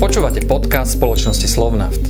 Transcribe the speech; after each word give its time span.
Počúvate 0.00 0.40
podcast 0.48 0.96
spoločnosti 0.96 1.44
Slovnaft. 1.44 2.00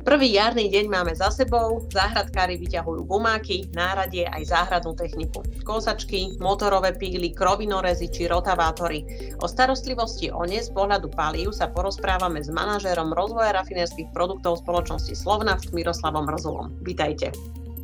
Prvý 0.00 0.32
jarný 0.32 0.72
deň 0.72 0.88
máme 0.88 1.12
za 1.12 1.28
sebou, 1.28 1.84
záhradkári 1.92 2.56
vyťahujú 2.56 3.04
gumáky, 3.04 3.68
náradie 3.76 4.24
aj 4.24 4.48
záhradnú 4.48 4.96
techniku. 4.96 5.44
Kosačky, 5.60 6.40
motorové 6.40 6.96
píly, 6.96 7.36
krovinorezy 7.36 8.08
či 8.08 8.32
rotavátory. 8.32 9.04
O 9.40 9.46
starostlivosti 9.50 10.32
o 10.32 10.40
ne 10.48 10.64
z 10.64 10.72
pohľadu 10.72 11.12
palív 11.12 11.52
sa 11.52 11.68
porozprávame 11.68 12.40
s 12.40 12.48
manažérom 12.48 13.12
rozvoja 13.12 13.52
rafinerských 13.60 14.08
produktov 14.16 14.64
spoločnosti 14.64 15.12
Slovnaft 15.12 15.68
Miroslavom 15.76 16.24
Mrzulom. 16.24 16.80
Vítajte. 16.80 17.36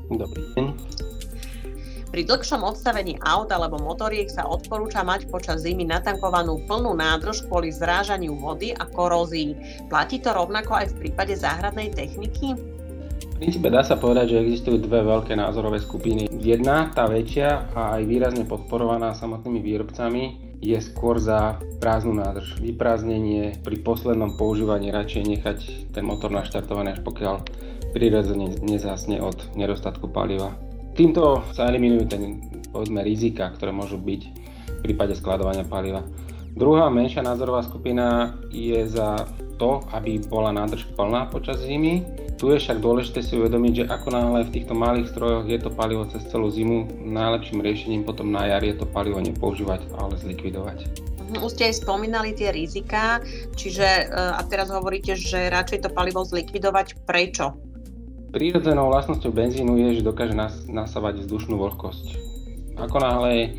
Dobrý 0.08 0.40
deň. 0.56 1.03
Pri 2.14 2.22
dlhšom 2.30 2.62
odstavení 2.62 3.18
aut 3.26 3.50
alebo 3.50 3.74
motoriek 3.82 4.30
sa 4.30 4.46
odporúča 4.46 5.02
mať 5.02 5.26
počas 5.34 5.66
zimy 5.66 5.82
natankovanú 5.82 6.62
plnú 6.62 6.94
nádrž 6.94 7.42
kvôli 7.50 7.74
zrážaniu 7.74 8.38
vody 8.38 8.70
a 8.70 8.86
korózii. 8.86 9.58
Platí 9.90 10.22
to 10.22 10.30
rovnako 10.30 10.78
aj 10.78 10.94
v 10.94 10.98
prípade 11.02 11.34
záhradnej 11.34 11.90
techniky? 11.90 12.54
V 12.54 13.34
princípe 13.42 13.66
dá 13.66 13.82
sa 13.82 13.98
povedať, 13.98 14.30
že 14.30 14.46
existujú 14.46 14.86
dve 14.86 15.02
veľké 15.02 15.34
názorové 15.34 15.82
skupiny. 15.82 16.30
Jedna, 16.38 16.94
tá 16.94 17.10
väčšia 17.10 17.74
a 17.74 17.98
aj 17.98 18.06
výrazne 18.06 18.46
podporovaná 18.46 19.10
samotnými 19.18 19.58
výrobcami, 19.58 20.22
je 20.62 20.78
skôr 20.78 21.18
za 21.18 21.58
prázdnu 21.82 22.14
nádrž. 22.22 22.62
Vyprázdnenie 22.62 23.58
pri 23.66 23.82
poslednom 23.82 24.38
používaní 24.38 24.94
radšej 24.94 25.22
nechať 25.34 25.58
ten 25.90 26.06
motor 26.06 26.30
naštartovaný, 26.30 26.94
až 26.94 27.02
pokiaľ 27.02 27.42
prirodzene 27.90 28.54
nezásne 28.62 29.18
od 29.18 29.50
nedostatku 29.58 30.06
paliva. 30.14 30.54
Týmto 30.94 31.42
sa 31.50 31.66
eliminujú 31.66 32.06
ten, 32.06 32.38
povedzme, 32.70 33.02
rizika, 33.02 33.50
ktoré 33.50 33.74
môžu 33.74 33.98
byť 33.98 34.22
v 34.78 34.80
prípade 34.86 35.18
skladovania 35.18 35.66
paliva. 35.66 36.06
Druhá 36.54 36.86
menšia 36.86 37.18
názorová 37.18 37.66
skupina 37.66 38.38
je 38.54 38.86
za 38.86 39.26
to, 39.58 39.82
aby 39.90 40.22
bola 40.22 40.54
nádrž 40.54 40.86
plná 40.94 41.26
počas 41.34 41.58
zimy. 41.66 42.06
Tu 42.38 42.46
je 42.54 42.62
však 42.62 42.78
dôležité 42.78 43.26
si 43.26 43.34
uvedomiť, 43.34 43.72
že 43.74 43.84
ako 43.90 44.08
náhle 44.14 44.46
v 44.46 44.54
týchto 44.54 44.74
malých 44.74 45.10
strojoch 45.10 45.50
je 45.50 45.58
to 45.58 45.70
palivo 45.74 46.06
cez 46.06 46.22
celú 46.30 46.46
zimu, 46.54 46.86
najlepším 47.02 47.58
riešením 47.58 48.02
potom 48.06 48.30
na 48.30 48.46
jar 48.46 48.62
je 48.62 48.78
to 48.78 48.86
palivo 48.86 49.18
nepoužívať, 49.18 49.90
ale 49.98 50.14
zlikvidovať. 50.14 50.78
Mhm, 51.34 51.42
už 51.42 51.50
ste 51.58 51.74
aj 51.74 51.82
spomínali 51.82 52.38
tie 52.38 52.54
rizika, 52.54 53.18
čiže 53.58 54.14
a 54.14 54.38
teraz 54.46 54.70
hovoríte, 54.70 55.18
že 55.18 55.50
radšej 55.50 55.86
to 55.86 55.90
palivo 55.90 56.22
zlikvidovať. 56.22 57.02
Prečo? 57.02 57.73
Prírodzenou 58.34 58.90
vlastnosťou 58.90 59.30
benzínu 59.30 59.78
je, 59.78 60.02
že 60.02 60.06
dokáže 60.10 60.34
nas, 60.34 60.66
nasávať 60.66 61.22
vzdušnú 61.22 61.54
vlhkosť. 61.54 62.06
Ako 62.82 62.98
náhle 62.98 63.54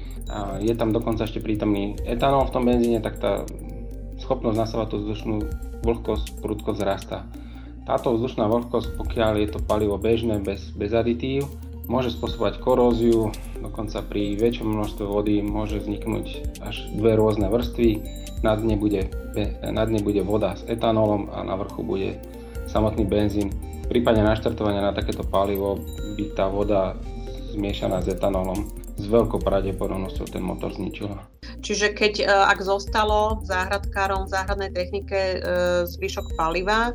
je 0.59 0.73
tam 0.75 0.91
dokonca 0.91 1.23
ešte 1.23 1.39
prítomný 1.39 1.95
etanol 2.03 2.43
v 2.43 2.53
tom 2.53 2.67
benzíne, 2.67 2.99
tak 2.99 3.23
tá 3.23 3.47
schopnosť 4.19 4.57
nasávať 4.59 4.87
tú 4.91 4.97
vzdušnú 4.99 5.35
vlhkosť 5.79 6.43
prudko 6.43 6.75
zrastá. 6.75 7.23
Táto 7.87 8.11
vzdušná 8.19 8.51
vlhkosť, 8.51 8.99
pokiaľ 8.99 9.31
je 9.39 9.47
to 9.55 9.63
palivo 9.63 9.95
bežné 9.95 10.43
bez, 10.43 10.75
bez 10.75 10.91
aditív, 10.91 11.47
môže 11.87 12.11
spôsobovať 12.11 12.59
koróziu, 12.59 13.31
dokonca 13.63 14.03
pri 14.03 14.35
väčšom 14.35 14.75
množstve 14.75 15.05
vody 15.07 15.39
môže 15.39 15.79
vzniknúť 15.79 16.59
až 16.67 16.83
dve 16.91 17.15
rôzne 17.15 17.47
vrstvy. 17.47 18.03
Na 18.43 18.59
dne 18.59 18.75
bude, 18.75 19.07
na 19.63 19.87
dne 19.87 20.03
bude 20.03 20.19
voda 20.19 20.59
s 20.59 20.67
etanolom 20.67 21.31
a 21.31 21.47
na 21.47 21.55
vrchu 21.55 21.79
bude 21.79 22.19
samotný 22.67 23.07
benzín. 23.07 23.55
V 23.85 23.93
prípade 23.93 24.17
naštartovania 24.25 24.81
na 24.81 24.97
takéto 24.97 25.21
palivo 25.21 25.77
by 26.17 26.23
tá 26.33 26.49
voda 26.49 26.97
zmiešaná 27.53 28.01
s 28.01 28.09
etanolom 28.09 28.65
s 28.95 29.05
veľkou 29.05 29.43
pravdepodobnosťou 29.43 30.25
ten 30.31 30.41
motor 30.41 30.71
zničila. 30.71 31.19
Čiže 31.59 31.93
keď, 31.93 32.13
e, 32.21 32.25
ak 32.25 32.59
zostalo 32.63 33.43
záhradkárom 33.43 34.25
v 34.25 34.33
záhradnej 34.33 34.71
technike 34.71 35.17
e, 35.17 35.37
zvyšok 35.85 36.33
paliva, 36.39 36.89
e, 36.89 36.93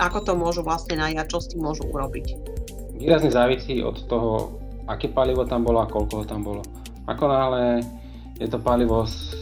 ako 0.00 0.18
to 0.24 0.32
môžu 0.32 0.64
vlastne 0.64 0.96
najať, 0.96 1.26
čo 1.28 1.38
s 1.38 1.50
tým 1.52 1.60
môžu 1.60 1.84
urobiť? 1.92 2.26
Výrazne 2.96 3.28
závisí 3.28 3.84
od 3.84 4.00
toho, 4.08 4.58
aké 4.88 5.12
palivo 5.12 5.44
tam 5.44 5.62
bolo 5.62 5.84
a 5.84 5.90
koľko 5.90 6.14
ho 6.22 6.24
tam 6.24 6.40
bolo. 6.40 6.62
Ako 7.04 7.24
náhle 7.28 7.84
je 8.40 8.48
to 8.48 8.56
palivo 8.58 9.04
s, 9.04 9.36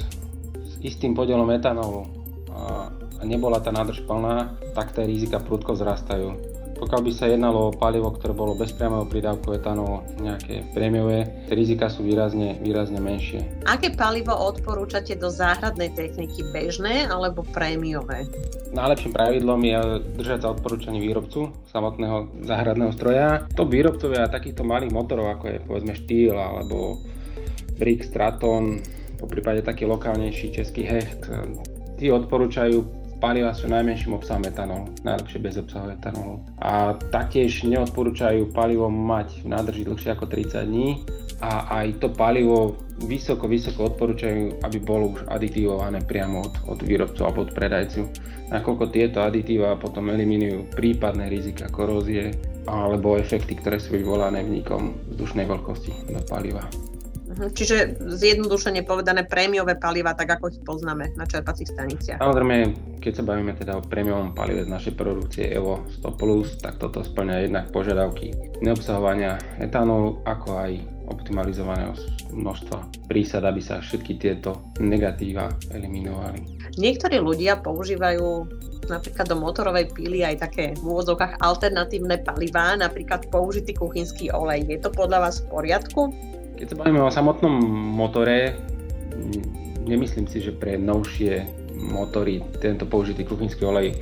s 0.59 0.73
istým 0.83 1.15
podielom 1.15 1.47
etanolu 1.55 2.05
a 2.53 3.23
nebola 3.23 3.63
tá 3.63 3.71
nádrž 3.71 4.03
plná, 4.05 4.59
tak 4.75 4.93
tie 4.93 5.07
rizika 5.07 5.39
prudko 5.39 5.79
vzrastajú. 5.79 6.52
Pokiaľ 6.83 6.99
by 6.99 7.13
sa 7.15 7.31
jednalo 7.31 7.71
o 7.71 7.77
palivo, 7.79 8.11
ktoré 8.11 8.35
bolo 8.35 8.59
bez 8.59 8.75
priamého 8.75 9.07
pridávku 9.07 9.55
etanolu, 9.55 10.03
nejaké 10.19 10.67
prémiové, 10.75 11.31
rizika 11.47 11.87
sú 11.87 12.03
výrazne, 12.03 12.59
výrazne 12.59 12.99
menšie. 12.99 13.63
Aké 13.71 13.95
palivo 13.95 14.35
odporúčate 14.35 15.15
do 15.15 15.31
záhradnej 15.31 15.95
techniky, 15.95 16.43
bežné 16.51 17.07
alebo 17.07 17.47
prémiové? 17.55 18.27
Najlepším 18.75 19.15
pravidlom 19.15 19.63
je 19.63 19.79
držať 20.19 20.39
sa 20.43 20.59
odporúčaní 20.59 20.99
výrobcu 20.99 21.55
samotného 21.71 22.51
záhradného 22.51 22.91
stroja. 22.91 23.47
To 23.55 23.63
výrobcovia 23.63 24.27
takýchto 24.27 24.67
malých 24.67 24.91
motorov, 24.91 25.39
ako 25.39 25.45
je 25.55 25.59
povedzme 25.63 25.95
štýl 25.95 26.35
alebo 26.35 26.99
Brick, 27.79 28.03
Straton, 28.03 28.83
po 29.23 29.31
prípade 29.31 29.63
taký 29.63 29.87
lokálnejší 29.87 30.51
český 30.51 30.83
hecht, 30.83 31.31
tí 31.95 32.11
odporúčajú 32.11 33.02
paliva 33.23 33.55
sú 33.55 33.71
najmenším 33.71 34.19
obsahom 34.19 34.43
etanolu, 34.43 34.91
najlepšie 35.07 35.39
bez 35.39 35.55
obsahu 35.55 35.95
etanolu. 35.95 36.43
A 36.59 36.99
taktiež 37.15 37.63
neodporúčajú 37.63 38.51
palivo 38.51 38.91
mať 38.91 39.47
v 39.47 39.55
nádrži 39.55 39.87
dlhšie 39.87 40.11
ako 40.11 40.27
30 40.27 40.67
dní 40.67 41.07
a 41.39 41.83
aj 41.83 42.03
to 42.03 42.11
palivo 42.11 42.75
vysoko, 43.07 43.47
vysoko 43.47 43.95
odporúčajú, 43.95 44.67
aby 44.67 44.79
bolo 44.83 45.15
už 45.15 45.31
aditívované 45.31 46.03
priamo 46.03 46.43
od, 46.43 46.55
od 46.67 46.79
výrobcu 46.83 47.23
alebo 47.23 47.47
od 47.47 47.55
predajcu, 47.55 48.11
nakoľko 48.51 48.85
tieto 48.91 49.23
aditíva 49.23 49.79
potom 49.79 50.11
eliminujú 50.11 50.75
prípadné 50.75 51.31
rizika 51.31 51.71
korózie 51.71 52.35
alebo 52.67 53.19
efekty, 53.19 53.55
ktoré 53.55 53.79
sú 53.79 53.95
vyvolané 53.95 54.43
vnikom 54.43 55.15
vzdušnej 55.15 55.47
vlhkosti 55.47 56.11
do 56.11 56.23
paliva. 56.27 56.67
Mhm, 57.33 57.49
čiže 57.57 57.77
zjednodušene 57.97 58.85
povedané 58.85 59.25
prémiové 59.25 59.81
paliva, 59.81 60.13
tak 60.13 60.37
ako 60.37 60.53
ich 60.53 60.61
poznáme 60.61 61.17
na 61.17 61.25
čerpacích 61.25 61.73
staniciach. 61.73 62.21
Samozrejme, 62.21 62.57
keď 63.01 63.13
sa 63.17 63.25
bavíme 63.25 63.57
teda 63.57 63.81
o 63.81 63.83
prémiovom 63.83 64.37
palive 64.37 64.69
z 64.69 64.71
našej 64.71 64.95
produkcie 65.01 65.49
Evo 65.49 65.89
100+, 66.05 66.61
tak 66.61 66.77
toto 66.77 67.01
splňa 67.01 67.49
jednak 67.49 67.73
požiadavky 67.73 68.37
neobsahovania 68.61 69.41
etanolu, 69.57 70.21
ako 70.29 70.61
aj 70.61 70.73
optimalizovaného 71.09 71.97
množstva 72.31 73.09
prísad, 73.09 73.43
aby 73.49 73.61
sa 73.65 73.81
všetky 73.81 74.21
tieto 74.21 74.73
negatíva 74.79 75.51
eliminovali. 75.73 76.71
Niektorí 76.77 77.21
ľudia 77.21 77.61
používajú 77.61 78.49
napríklad 78.89 79.27
do 79.29 79.37
motorovej 79.39 79.95
píly 79.95 80.27
aj 80.27 80.37
také 80.49 80.65
v 80.75 80.83
úvodzovkách 80.83 81.39
alternatívne 81.41 82.21
palivá, 82.23 82.75
napríklad 82.75 83.29
použitý 83.31 83.77
kuchynský 83.77 84.33
olej. 84.35 84.67
Je 84.69 84.79
to 84.81 84.91
podľa 84.91 85.29
vás 85.29 85.43
v 85.43 85.47
poriadku? 85.53 86.03
Keď 86.59 86.67
sa 86.73 86.79
bavíme 86.79 87.03
o 87.03 87.11
samotnom 87.11 87.53
motore, 87.97 88.57
nemyslím 89.83 90.27
si, 90.31 90.41
že 90.41 90.55
pre 90.55 90.79
novšie 90.79 91.47
motory 91.93 92.43
tento 92.63 92.87
použitý 92.87 93.27
kuchynský 93.27 93.67
olej 93.67 93.99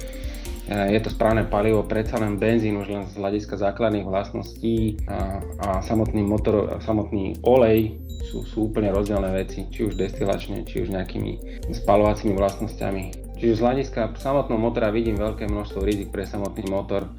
je 0.70 1.00
to 1.02 1.10
správne 1.10 1.42
palivo, 1.50 1.82
predsa 1.82 2.22
len 2.22 2.38
benzín 2.38 2.78
už 2.78 2.94
len 2.94 3.02
z 3.10 3.18
hľadiska 3.18 3.58
základných 3.58 4.06
vlastností 4.06 5.02
a, 5.10 5.42
a 5.58 5.68
samotný 5.82 6.22
motor, 6.22 6.78
samotný 6.78 7.42
olej 7.42 7.98
sú, 8.30 8.46
sú 8.46 8.70
úplne 8.70 8.94
rozdielne 8.94 9.34
veci, 9.34 9.66
či 9.66 9.90
už 9.90 9.98
destilačne, 9.98 10.62
či 10.62 10.86
už 10.86 10.94
nejakými 10.94 11.64
spalovacími 11.74 12.38
vlastnosťami. 12.38 13.34
Čiže 13.42 13.58
z 13.58 13.64
hľadiska 13.66 14.14
samotného 14.14 14.60
motora 14.62 14.94
vidím 14.94 15.18
veľké 15.18 15.50
množstvo 15.50 15.82
rizik 15.82 16.14
pre 16.14 16.22
samotný 16.22 16.70
motor. 16.70 17.10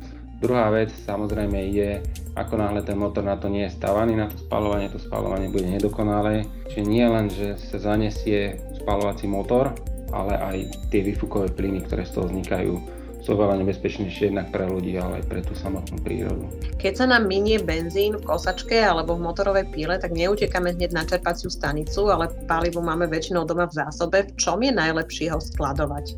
Druhá 0.41 0.73
vec 0.73 0.89
samozrejme 1.05 1.69
je, 1.69 2.01
ako 2.33 2.57
náhle 2.57 2.81
ten 2.81 2.97
motor 2.97 3.21
na 3.21 3.37
to 3.37 3.45
nie 3.45 3.69
je 3.69 3.77
stavaný, 3.77 4.17
na 4.17 4.25
to 4.25 4.41
spalovanie, 4.41 4.89
to 4.89 4.97
spalovanie 4.97 5.53
bude 5.53 5.69
nedokonalé. 5.69 6.49
Čiže 6.65 6.81
nie 6.81 7.05
len, 7.05 7.29
že 7.29 7.61
sa 7.61 7.77
zanesie 7.77 8.57
spalovací 8.81 9.29
motor, 9.29 9.69
ale 10.09 10.33
aj 10.41 10.57
tie 10.89 11.05
vyfúkové 11.05 11.53
plyny, 11.53 11.85
ktoré 11.85 12.09
z 12.09 12.17
toho 12.17 12.25
vznikajú, 12.25 12.73
sú 13.21 13.37
oveľa 13.37 13.61
nebezpečnejšie 13.61 14.33
jednak 14.33 14.49
pre 14.49 14.65
ľudí, 14.65 14.97
ale 14.97 15.21
aj 15.21 15.29
pre 15.29 15.45
tú 15.45 15.53
samotnú 15.53 16.01
prírodu. 16.01 16.49
Keď 16.81 16.93
sa 16.97 17.05
nám 17.05 17.29
minie 17.29 17.61
benzín 17.61 18.17
v 18.17 18.25
kosačke 18.25 18.81
alebo 18.81 19.13
v 19.13 19.29
motorovej 19.29 19.69
píle, 19.69 19.93
tak 20.01 20.09
neutekáme 20.17 20.73
hneď 20.73 20.89
na 20.89 21.05
čerpaciu 21.05 21.53
stanicu, 21.53 22.09
ale 22.09 22.33
palivo 22.49 22.81
máme 22.81 23.05
väčšinou 23.05 23.45
doma 23.45 23.69
v 23.69 23.77
zásobe. 23.77 24.25
V 24.25 24.41
čom 24.41 24.57
je 24.65 24.73
najlepšie 24.73 25.29
ho 25.29 25.37
skladovať? 25.37 26.17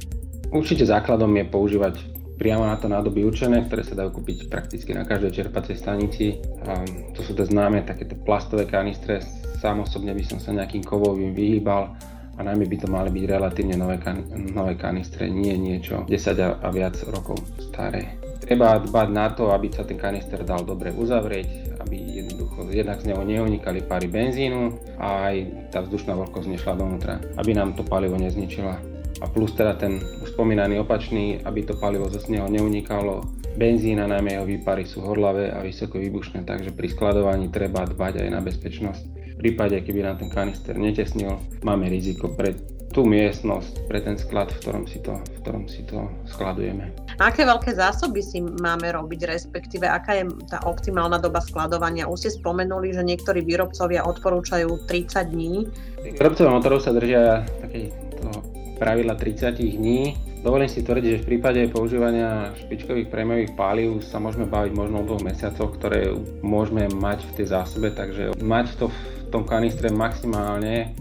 Určite 0.56 0.88
základom 0.88 1.36
je 1.36 1.44
používať 1.44 2.23
priamo 2.38 2.66
na 2.66 2.76
to 2.76 2.90
nádoby 2.90 3.24
určené, 3.24 3.66
ktoré 3.66 3.86
sa 3.86 3.98
dajú 3.98 4.20
kúpiť 4.20 4.50
prakticky 4.50 4.92
na 4.92 5.06
každej 5.06 5.44
čerpacej 5.44 5.76
stanici. 5.78 6.42
A 6.66 6.84
to 7.14 7.22
sú 7.22 7.38
tie 7.38 7.46
známe 7.48 7.86
takéto 7.86 8.18
plastové 8.20 8.66
kanistre. 8.66 9.22
Sám 9.62 9.86
osobne 9.86 10.12
by 10.12 10.24
som 10.28 10.38
sa 10.42 10.52
nejakým 10.52 10.84
kovovým 10.84 11.32
vyhýbal 11.32 11.94
a 12.34 12.40
najmä 12.42 12.66
by 12.66 12.78
to 12.82 12.88
mali 12.90 13.10
byť 13.14 13.26
relatívne 13.30 13.78
nové, 13.78 14.02
kan- 14.02 14.26
nové 14.34 14.74
kanistre, 14.74 15.30
nie 15.30 15.54
niečo 15.54 16.04
10 16.10 16.42
a, 16.42 16.68
viac 16.74 16.98
rokov 17.14 17.38
staré. 17.62 18.18
treba 18.44 18.76
dbať 18.82 19.08
na 19.14 19.32
to, 19.32 19.54
aby 19.54 19.72
sa 19.72 19.88
ten 19.88 19.96
kanister 19.96 20.42
dal 20.44 20.66
dobre 20.66 20.92
uzavrieť, 20.92 21.80
aby 21.80 21.96
jednoducho 22.26 22.68
jednak 22.74 23.00
z 23.00 23.14
neho 23.14 23.24
neunikali 23.24 23.86
pary 23.86 24.10
benzínu 24.12 24.76
a 25.00 25.32
aj 25.32 25.36
tá 25.72 25.80
vzdušná 25.86 26.18
vlhkosť 26.18 26.48
nešla 26.52 26.74
dovnútra, 26.76 27.22
aby 27.40 27.56
nám 27.56 27.78
to 27.78 27.86
palivo 27.86 28.18
nezničila. 28.20 28.76
A 29.22 29.26
plus 29.32 29.56
teda 29.56 29.80
ten 29.80 30.04
spomínaný 30.34 30.82
opačný, 30.82 31.40
aby 31.46 31.62
to 31.62 31.78
palivo 31.78 32.10
z 32.10 32.26
neho 32.34 32.50
neunikalo. 32.50 33.22
Benzín 33.54 34.02
a 34.02 34.10
najmä 34.10 34.34
jeho 34.34 34.50
výpary 34.50 34.84
sú 34.90 35.06
horlavé 35.06 35.54
a 35.54 35.62
vysoko 35.62 36.02
výbušné, 36.02 36.42
takže 36.42 36.74
pri 36.74 36.90
skladovaní 36.90 37.54
treba 37.54 37.86
dbať 37.86 38.26
aj 38.26 38.30
na 38.34 38.42
bezpečnosť. 38.42 39.04
V 39.14 39.36
prípade, 39.38 39.78
keby 39.86 40.02
nám 40.02 40.18
ten 40.26 40.34
kanister 40.34 40.74
netesnil, 40.74 41.38
máme 41.62 41.86
riziko 41.86 42.34
pre 42.34 42.58
tú 42.94 43.02
miestnosť, 43.10 43.90
pre 43.90 44.06
ten 44.06 44.18
sklad, 44.18 44.54
v 44.54 44.58
ktorom 44.62 44.86
si 44.86 45.02
to, 45.02 45.18
v 45.18 45.38
ktorom 45.42 45.66
si 45.66 45.82
to 45.90 46.06
skladujeme. 46.30 46.94
Aké 47.18 47.42
veľké 47.42 47.74
zásoby 47.74 48.22
si 48.22 48.38
máme 48.42 48.94
robiť, 48.94 49.26
respektíve 49.26 49.90
aká 49.90 50.22
je 50.22 50.30
tá 50.46 50.62
optimálna 50.66 51.18
doba 51.18 51.42
skladovania? 51.42 52.06
Už 52.06 52.26
ste 52.26 52.38
spomenuli, 52.38 52.94
že 52.94 53.02
niektorí 53.02 53.42
výrobcovia 53.42 54.06
odporúčajú 54.06 54.86
30 54.86 55.34
dní. 55.34 55.66
Výrobcovia 56.06 56.54
motorov 56.54 56.86
sa 56.86 56.94
držia 56.94 57.42
také 57.66 57.90
pravidla 58.84 59.16
30 59.16 59.80
dní. 59.80 60.12
Dovolím 60.44 60.68
si 60.68 60.84
tvrdiť, 60.84 61.08
že 61.16 61.22
v 61.24 61.28
prípade 61.32 61.72
používania 61.72 62.52
špičkových 62.68 63.08
prémiových 63.08 63.56
palív 63.56 64.04
sa 64.04 64.20
môžeme 64.20 64.44
baviť 64.44 64.76
možno 64.76 65.00
o 65.00 65.08
dvoch 65.08 65.24
mesiacoch, 65.24 65.80
ktoré 65.80 66.12
môžeme 66.44 66.92
mať 66.92 67.24
v 67.24 67.32
tej 67.40 67.48
zásobe, 67.56 67.96
takže 67.96 68.36
mať 68.44 68.76
to 68.76 68.92
v 68.92 69.00
tom 69.32 69.48
kanistre 69.48 69.88
maximálne 69.88 70.92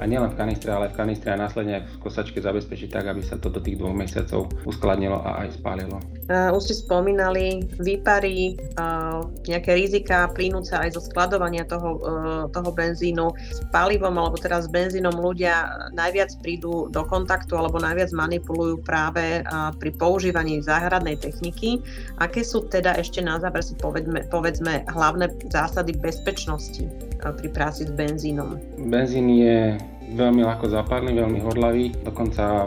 a 0.00 0.08
nielen 0.08 0.32
v 0.32 0.38
kanistre, 0.40 0.72
ale 0.72 0.88
v 0.88 0.96
kanistre 0.96 1.28
a 1.28 1.36
následne 1.36 1.84
v 1.84 1.94
kosačke 2.00 2.40
zabezpečiť 2.40 2.88
tak, 2.88 3.12
aby 3.12 3.20
sa 3.20 3.36
to 3.36 3.52
do 3.52 3.60
tých 3.60 3.76
dvoch 3.76 3.92
mesiacov 3.92 4.48
uskladnilo 4.64 5.20
a 5.20 5.44
aj 5.44 5.60
spálilo. 5.60 6.00
Uh, 6.32 6.56
už 6.56 6.72
ste 6.72 6.74
spomínali 6.80 7.68
výpary, 7.76 8.56
uh, 8.80 9.20
nejaké 9.44 9.76
rizika 9.76 10.32
plynúce 10.32 10.72
aj 10.72 10.96
zo 10.96 11.04
skladovania 11.04 11.68
toho, 11.68 12.00
uh, 12.00 12.44
toho 12.48 12.70
benzínu. 12.72 13.28
S 13.36 13.60
palivom 13.68 14.16
alebo 14.16 14.40
teda 14.40 14.64
s 14.64 14.72
benzínom 14.72 15.12
ľudia 15.20 15.68
najviac 15.92 16.32
prídu 16.40 16.88
do 16.88 17.02
kontaktu 17.04 17.52
alebo 17.52 17.76
najviac 17.76 18.08
manipulujú 18.16 18.80
práve 18.80 19.44
uh, 19.44 19.74
pri 19.76 19.92
používaní 20.00 20.64
záhradnej 20.64 21.20
techniky. 21.20 21.84
Aké 22.16 22.40
sú 22.40 22.64
teda 22.64 22.96
ešte 22.96 23.20
na 23.20 23.36
záver 23.36 23.60
si 23.60 23.76
povedzme, 23.76 24.24
povedzme 24.32 24.88
hlavné 24.88 25.28
zásady 25.52 25.92
bezpečnosti 26.00 27.09
pri 27.20 27.48
práci 27.52 27.84
s 27.84 27.92
benzínom? 27.92 28.56
Benzín 28.80 29.28
je 29.28 29.76
veľmi 30.16 30.42
ľahko 30.42 30.72
zapálny, 30.72 31.12
veľmi 31.12 31.40
hodlavý, 31.44 31.92
dokonca 32.02 32.66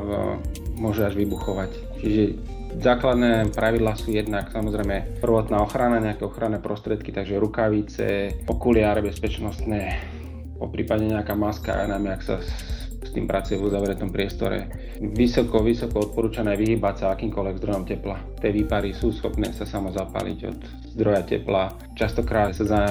môže 0.78 1.04
až 1.04 1.18
vybuchovať. 1.18 1.72
Čiže 2.00 2.24
základné 2.80 3.54
pravidlá 3.54 3.98
sú 3.98 4.14
jednak 4.14 4.54
samozrejme 4.54 5.20
prvotná 5.20 5.62
ochrana, 5.62 6.02
nejaké 6.02 6.24
ochranné 6.26 6.62
prostriedky, 6.62 7.10
takže 7.10 7.42
rukavice, 7.42 8.40
okuliare 8.46 9.02
bezpečnostné, 9.02 9.82
po 10.62 10.70
prípade 10.72 11.10
nejaká 11.10 11.36
maska, 11.36 11.90
najmä 11.90 12.16
ak 12.16 12.24
sa 12.24 12.40
s 13.04 13.12
tým 13.12 13.28
pracuje 13.28 13.60
v 13.60 13.68
uzavretom 13.68 14.10
priestore. 14.10 14.72
Vysoko, 14.98 15.60
vysoko 15.62 16.08
odporúčané 16.10 16.56
vyhybať 16.56 16.96
sa 16.98 17.06
akýmkoľvek 17.14 17.60
zdrojom 17.60 17.84
tepla. 17.86 18.18
Tie 18.40 18.50
výpary 18.50 18.96
sú 18.96 19.12
schopné 19.12 19.52
sa 19.52 19.68
samo 19.68 19.92
zapáliť 19.92 20.40
od 20.48 20.60
zdroja 20.96 21.22
tepla. 21.28 21.70
Častokrát 21.94 22.56
sa 22.56 22.64
za 22.66 22.82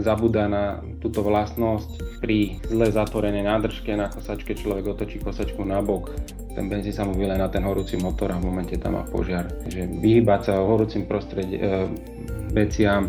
zabúda 0.00 0.50
na 0.50 0.82
túto 0.98 1.22
vlastnosť. 1.22 2.20
Pri 2.22 2.58
zle 2.66 2.90
zatvorenej 2.90 3.46
nádržke 3.46 3.94
na 3.94 4.10
kosačke 4.10 4.58
človek 4.58 4.90
otočí 4.94 5.22
kosačku 5.22 5.62
na 5.62 5.78
bok, 5.78 6.10
ten 6.58 6.66
benzín 6.66 6.90
sa 6.90 7.06
mu 7.06 7.14
vyle 7.14 7.38
na 7.38 7.46
ten 7.46 7.62
horúci 7.62 7.94
motor 8.02 8.34
a 8.34 8.40
v 8.42 8.50
momente 8.50 8.74
tam 8.82 8.98
má 8.98 9.06
požiar. 9.06 9.46
Takže 9.46 10.02
vyhybať 10.02 10.40
sa 10.42 10.58
horúcim 10.58 11.06
prostredí, 11.06 11.54
e, 11.54 11.86
veciam, 12.50 13.06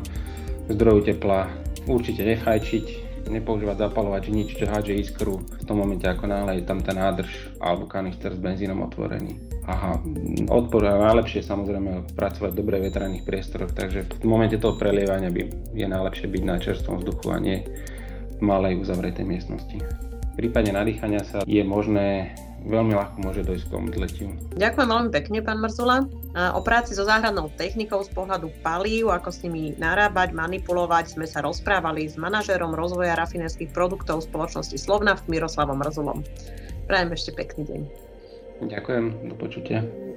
zdroju 0.70 1.02
tepla, 1.10 1.50
určite 1.90 2.22
nefajčiť, 2.22 2.86
nepoužívať 3.26 3.78
zapalovač, 3.90 4.30
nič, 4.30 4.54
čo 4.54 4.70
hádže 4.70 5.02
iskru. 5.02 5.42
V 5.42 5.64
tom 5.66 5.82
momente, 5.82 6.06
ako 6.06 6.30
náhle 6.30 6.62
je 6.62 6.70
tam 6.70 6.78
ten 6.86 6.98
nádrž 6.98 7.58
alebo 7.58 7.90
kanister 7.90 8.34
s 8.34 8.40
benzínom 8.42 8.86
otvorený. 8.86 9.59
Aha, 9.70 10.02
odpor 10.50 10.82
najlepšie 10.82 11.46
samozrejme 11.46 12.18
pracovať 12.18 12.52
v 12.52 12.58
dobre 12.58 12.82
vetraných 12.82 13.22
priestoroch, 13.22 13.70
takže 13.70 14.02
v 14.18 14.26
momente 14.26 14.58
toho 14.58 14.74
prelievania 14.74 15.30
by 15.30 15.46
je 15.78 15.86
najlepšie 15.86 16.26
byť 16.26 16.42
na 16.42 16.58
čerstvom 16.58 17.06
vzduchu 17.06 17.30
a 17.30 17.38
nie 17.38 17.62
v 18.34 18.42
malej 18.42 18.82
uzavretej 18.82 19.30
miestnosti. 19.30 19.78
V 19.78 20.34
prípade 20.34 20.74
nadýchania 20.74 21.22
sa 21.22 21.46
je 21.46 21.62
možné 21.62 22.34
veľmi 22.66 22.98
ľahko 22.98 23.22
môže 23.22 23.46
dojsť 23.46 23.66
k 23.70 23.78
omdletiu. 23.78 24.28
Ďakujem 24.58 24.90
veľmi 24.90 25.12
pekne, 25.14 25.38
pán 25.46 25.62
Mrzula. 25.62 26.10
O 26.58 26.62
práci 26.66 26.98
so 26.98 27.06
záhradnou 27.06 27.54
technikou 27.54 28.02
z 28.02 28.10
pohľadu 28.10 28.50
palív, 28.66 29.14
ako 29.14 29.30
s 29.30 29.46
nimi 29.46 29.78
narábať, 29.78 30.34
manipulovať, 30.34 31.14
sme 31.14 31.30
sa 31.30 31.46
rozprávali 31.46 32.10
s 32.10 32.18
manažérom 32.18 32.74
rozvoja 32.74 33.14
rafinerských 33.14 33.70
produktov 33.70 34.26
spoločnosti 34.26 34.82
Slovnaft 34.82 35.30
Miroslavom 35.30 35.78
Mrzulom. 35.78 36.26
Prajem 36.90 37.14
ešte 37.14 37.38
pekný 37.38 37.64
deň. 37.70 38.09
Ďakujem, 38.60 39.32
do 39.32 39.36
počutia. 39.40 40.09